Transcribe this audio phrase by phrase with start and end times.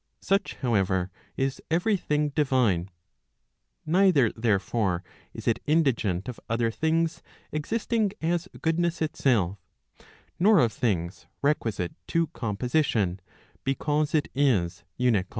[0.23, 2.89] Such, however, is every thing divine.
[3.85, 9.59] Neither, therefore, is it indigent of other things, existing as goodness itself,
[10.39, 13.19] nor of things requisite to composition,
[13.63, 15.29] because it is unical.